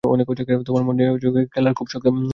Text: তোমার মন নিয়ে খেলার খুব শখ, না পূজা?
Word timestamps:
তোমার 0.67 0.83
মন 0.83 0.95
নিয়ে 0.97 1.09
খেলার 1.45 1.73
খুব 1.73 1.87
শখ, 1.87 2.01
না 2.03 2.11
পূজা? 2.11 2.27